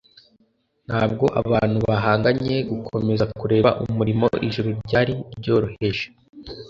Ntabwo 0.87 1.25
abantu 1.41 1.77
bahangaye 1.89 2.55
gukomeza 2.69 3.23
kureba 3.39 3.69
umuriro 3.83 4.27
Ijuru 4.47 4.69
ryari 4.85 5.13
ryohereje 5.37 6.05